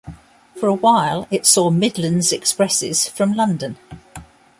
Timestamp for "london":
3.35-3.77